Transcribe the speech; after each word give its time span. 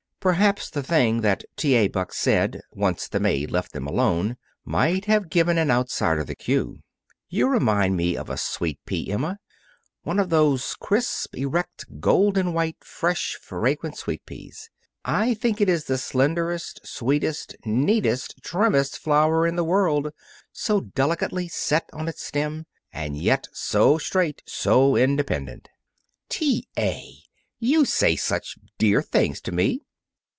Perhaps 0.21 0.69
the 0.69 0.83
thing 0.83 1.21
that 1.21 1.43
T. 1.57 1.73
A. 1.73 1.87
Buck 1.87 2.13
said, 2.13 2.61
once 2.71 3.07
the 3.07 3.19
maid 3.19 3.49
left 3.49 3.71
them 3.73 3.87
alone, 3.87 4.37
might 4.63 5.05
have 5.05 5.31
given 5.31 5.57
an 5.57 5.71
outsider 5.71 6.23
the 6.23 6.35
cue. 6.35 6.83
"You 7.27 7.47
remind 7.47 7.97
me 7.97 8.15
of 8.15 8.29
a 8.29 8.37
sweetpea, 8.37 9.09
Emma. 9.09 9.39
One 10.03 10.19
of 10.19 10.29
those 10.29 10.75
crisp, 10.75 11.35
erect, 11.35 11.99
golden 11.99 12.53
white, 12.53 12.77
fresh, 12.83 13.35
fragrant 13.41 13.97
sweetpeas. 13.97 14.69
I 15.03 15.33
think 15.33 15.59
it 15.59 15.67
is 15.67 15.85
the 15.85 15.97
slenderest, 15.97 16.81
sweetest, 16.85 17.55
neatest, 17.65 18.41
trimmest 18.43 18.99
flower 18.99 19.47
in 19.47 19.55
the 19.55 19.63
world, 19.65 20.11
so 20.51 20.81
delicately 20.81 21.47
set 21.47 21.89
on 21.93 22.07
its 22.07 22.21
stem, 22.23 22.67
and 22.93 23.17
yet 23.17 23.47
so 23.53 23.97
straight, 23.97 24.43
so 24.45 24.95
independent." 24.95 25.67
"T. 26.29 26.67
A., 26.77 27.15
you 27.57 27.85
say 27.85 28.15
such 28.15 28.59
dear 28.77 29.01
things 29.01 29.41
to 29.41 29.51
me!" 29.51 29.81